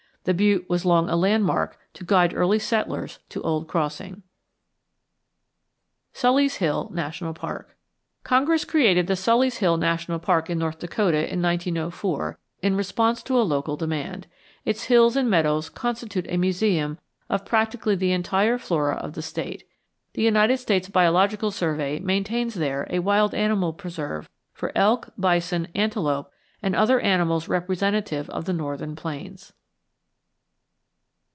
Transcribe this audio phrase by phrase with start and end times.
[0.23, 4.21] The butte was long a landmark to guide early settlers to Old Crossing.
[6.13, 7.75] SULLY'S HILL NATIONAL PARK
[8.23, 13.35] Congress created the Sully's Hill National Park in North Dakota in 1904 in response to
[13.41, 14.27] a local demand.
[14.63, 19.67] Its hills and meadows constitute a museum of practically the entire flora of the State.
[20.13, 26.29] The United States Biological Survey maintains there a wild animal preserve for elk, bison, antelope,
[26.61, 29.53] and other animals representative of the northern plains.